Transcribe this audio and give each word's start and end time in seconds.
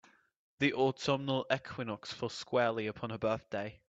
The 0.57 0.73
autumnal 0.73 1.45
equinox 1.53 2.11
fell 2.11 2.29
squarely 2.29 2.87
upon 2.87 3.11
her 3.11 3.19
birthday. 3.19 3.79